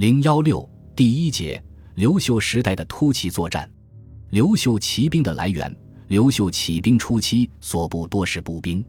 [0.00, 1.62] 零幺六第一节，
[1.96, 3.70] 刘秀时代的突骑作战。
[4.30, 5.76] 刘秀骑兵的来源，
[6.08, 8.82] 刘秀起兵初期所部多是步兵，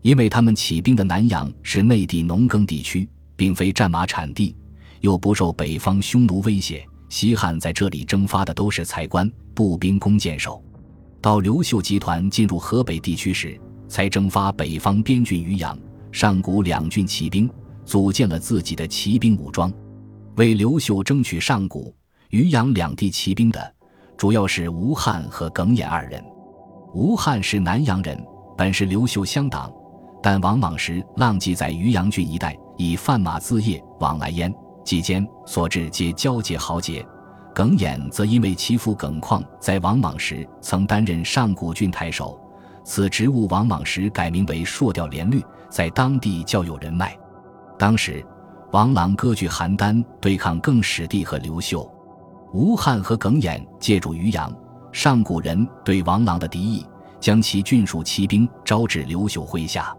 [0.00, 3.06] 因为他们起兵的南阳是内地农耕地区，
[3.36, 4.56] 并非战马产地，
[5.02, 6.82] 又不受北方匈奴威胁。
[7.10, 10.64] 西汉在这里征发的都是才官、步兵、弓箭手。
[11.20, 15.78] 到刘秀集团进入河北地区时，才征发北方边郡渔阳、
[16.10, 17.46] 上古两郡骑兵，
[17.84, 19.70] 组建了自己的骑兵武装。
[20.36, 21.94] 为刘秀争取上古、
[22.28, 23.74] 渔阳两地骑兵的，
[24.18, 26.22] 主要是吴汉和耿弇二人。
[26.92, 28.22] 吴汉是南阳人，
[28.54, 29.72] 本是刘秀乡党，
[30.22, 37.02] 但王莽时浪迹在渔阳郡一带，以贩马自业，往来焉，期间所至皆交结豪杰。
[37.54, 42.38] 耿弇则因为其父耿况在王莽时曾担任上古郡太守，
[42.84, 47.16] 此职务王莽时改名为朔调连律，在当地较有人脉。
[47.78, 48.22] 当时。
[48.72, 51.88] 王朗割据邯郸，对抗更始帝和刘秀。
[52.52, 54.52] 吴汉和耿弇借助渔阳、
[54.92, 56.84] 上古人对王朗的敌意，
[57.20, 59.94] 将其郡属骑兵招至刘秀麾下。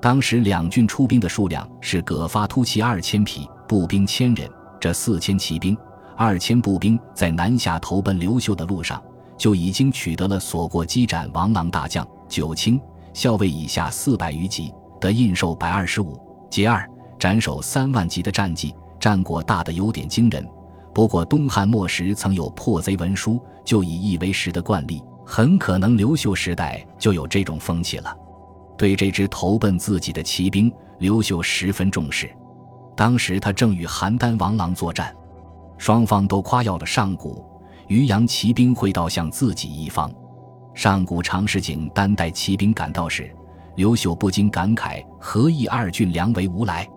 [0.00, 4.48] 当时两郡出兵的数量是葛发突骑二千匹，步兵千人。
[4.80, 5.76] 这四千骑兵、
[6.16, 9.00] 二千步兵在南下投奔刘秀的路上，
[9.36, 12.80] 就已经取得了所过击斩王朗大将九卿、
[13.12, 16.18] 校尉以下四百余级，得印绶百二十五，
[16.50, 16.89] 节二。
[17.20, 20.44] 斩首三万级的战绩，战果大得有点惊人。
[20.94, 28.16] 不过东汉末时曾有破贼文书，就以一为十的惯例，很可能刘秀时代就有这种风气了。
[28.78, 32.34] 对这支投奔自己的骑兵，刘秀十分重视。
[32.96, 35.14] 当时他正与邯郸王朗作战，
[35.76, 37.44] 双方都夸耀了上古、
[37.88, 40.10] 渔阳骑兵会到向自己一方。
[40.72, 43.30] 上古常侍景单带骑兵赶到时，
[43.76, 46.88] 刘秀不禁感慨：何以二郡良为无来？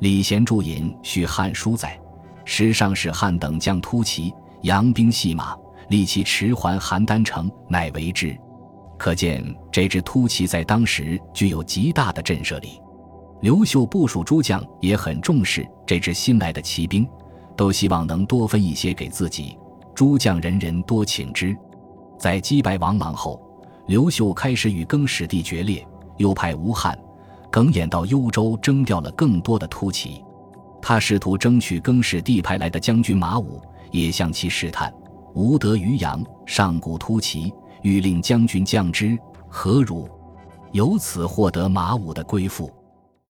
[0.00, 1.98] 李贤注引《续汉书》载，
[2.46, 5.54] 时上使汉等将突骑扬兵戏马，
[5.90, 8.34] 立其迟还邯郸城，乃为之。
[8.96, 12.80] 可见这支突骑在当时具有极大的震慑力。
[13.42, 17.06] 刘秀部署诸将也很重视这支新来的骑兵，
[17.54, 19.58] 都希望能多分一些给自己。
[19.94, 21.54] 诸将人人多请之。
[22.18, 23.38] 在击败王莽后，
[23.86, 25.86] 刘秀开始与更始帝决裂，
[26.16, 26.98] 又派吴汉。
[27.50, 30.22] 耿弇到幽州征调了更多的突骑，
[30.80, 34.92] 他试图争取更始帝派来的将军马武，也向其试探。
[35.34, 37.52] 吾得于阳上古突骑，
[37.82, 39.18] 欲令将军降之，
[39.48, 40.08] 何如？
[40.72, 42.70] 由此获得马武的归附。